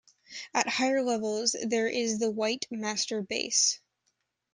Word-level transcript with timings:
At 0.55 0.67
higher 0.67 1.03
levels, 1.03 1.55
there 1.61 1.87
is 1.87 2.17
the 2.17 2.31
white 2.31 2.65
master 2.71 3.21
base. 3.21 3.79